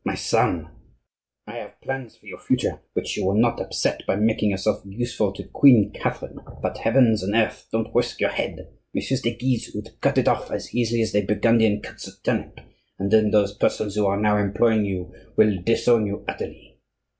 "My 0.03 0.15
son, 0.15 0.71
I 1.45 1.57
have 1.57 1.79
plans 1.79 2.17
for 2.17 2.25
your 2.25 2.39
future 2.39 2.81
which 2.93 3.15
you 3.15 3.23
will 3.23 3.35
not 3.35 3.61
upset 3.61 4.03
by 4.07 4.15
making 4.15 4.49
yourself 4.49 4.81
useful 4.83 5.31
to 5.33 5.43
Queen 5.43 5.91
Catherine; 5.93 6.39
but, 6.59 6.79
heavens 6.79 7.21
and 7.21 7.35
earth! 7.35 7.67
don't 7.71 7.93
risk 7.93 8.19
your 8.19 8.31
head. 8.31 8.67
Messieurs 8.95 9.21
de 9.21 9.35
Guise 9.35 9.69
would 9.75 10.01
cut 10.01 10.17
it 10.17 10.27
off 10.27 10.49
as 10.49 10.73
easily 10.73 11.03
as 11.03 11.11
the 11.11 11.23
Burgundian 11.23 11.83
cuts 11.83 12.07
a 12.07 12.19
turnip, 12.23 12.61
and 12.97 13.11
then 13.11 13.29
those 13.29 13.53
persons 13.53 13.93
who 13.93 14.07
are 14.07 14.19
now 14.19 14.37
employing 14.37 14.85
you 14.85 15.13
will 15.37 15.61
disown 15.61 16.07
you 16.07 16.25
utterly." 16.27 16.79